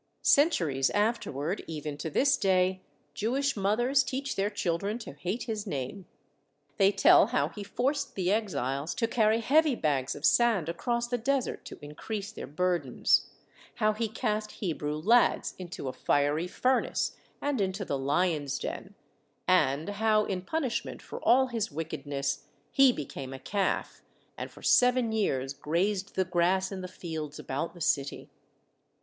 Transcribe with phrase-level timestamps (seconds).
[0.23, 2.81] Centuries afterward, even to this day,
[3.13, 6.07] Jewish mothers teach their children to hate his name.
[6.77, 11.19] They tell how he forced the exiles to carry heavy bags of sand across the
[11.19, 13.29] desert to increase their burdens;
[13.75, 18.95] how he cast Hebrew lads into a fiery furnace and into the lions' den,
[19.47, 24.01] and how, in punishment for all his wickedness, he became a calf,
[24.35, 28.31] and for seven years grazed the grass in the fields about the city.